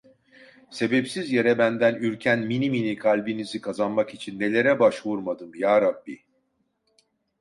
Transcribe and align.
Sebepsiz 0.69 1.31
yere 1.31 1.57
benden 1.57 1.95
ürken 1.95 2.39
minimini 2.39 2.95
kalbinizi 2.95 3.61
kazanmak 3.61 4.13
için 4.13 4.39
nelere 4.39 4.79
başvurmadım 4.79 5.51
Yarabbi? 5.55 6.23